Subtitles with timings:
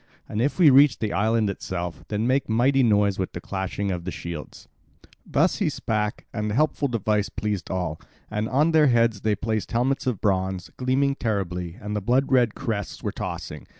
[0.27, 4.11] And if we reach the island itself, then make mighty noise with the clashing of
[4.11, 4.67] shields."
[5.27, 8.01] Thus he spake, and the helpful device pleased all.
[8.31, 12.55] And on their heads they placed helmets of bronze, gleaming terribly, and the blood red
[12.55, 13.67] crests were tossing.